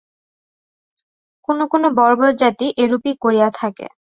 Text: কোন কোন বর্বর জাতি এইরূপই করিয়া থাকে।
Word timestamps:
কোন 1.47 1.59
কোন 1.71 1.83
বর্বর 1.97 2.31
জাতি 2.41 2.67
এইরূপই 2.81 3.13
করিয়া 3.23 3.49
থাকে। 3.59 3.85